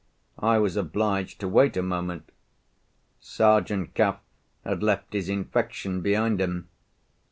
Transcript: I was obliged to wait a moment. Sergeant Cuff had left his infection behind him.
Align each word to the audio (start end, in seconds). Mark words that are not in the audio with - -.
I 0.39 0.57
was 0.57 0.77
obliged 0.77 1.39
to 1.41 1.47
wait 1.47 1.77
a 1.77 1.83
moment. 1.83 2.31
Sergeant 3.19 3.93
Cuff 3.93 4.17
had 4.65 4.81
left 4.81 5.13
his 5.13 5.29
infection 5.29 6.01
behind 6.01 6.41
him. 6.41 6.69